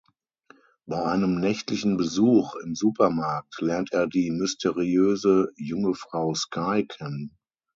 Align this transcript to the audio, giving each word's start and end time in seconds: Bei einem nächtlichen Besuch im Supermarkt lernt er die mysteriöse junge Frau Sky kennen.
Bei 0.87 1.05
einem 1.05 1.39
nächtlichen 1.39 1.95
Besuch 1.95 2.55
im 2.55 2.73
Supermarkt 2.73 3.61
lernt 3.61 3.93
er 3.93 4.07
die 4.07 4.31
mysteriöse 4.31 5.49
junge 5.57 5.93
Frau 5.93 6.33
Sky 6.33 6.87
kennen. 6.87 7.37